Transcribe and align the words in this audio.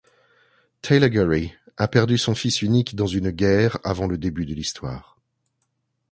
Teillagory 0.81 1.53
a 1.77 1.87
perdu 1.87 2.17
son 2.17 2.33
fils 2.33 2.63
unique 2.63 2.95
dans 2.95 3.05
une 3.05 3.29
guerre 3.29 3.77
avant 3.83 4.07
le 4.07 4.17
début 4.17 4.47
de 4.47 4.55
l'histoire. 4.55 5.19